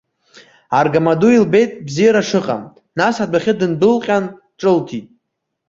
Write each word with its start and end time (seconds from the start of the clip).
Аргамаду 0.79 1.29
илбеит 1.37 1.71
бзиара 1.85 2.23
шыҟам, 2.29 2.61
нас 2.99 3.15
адәахьы 3.23 3.53
дындәылҟьан, 3.59 4.23
ҿылҭит. 4.59 5.07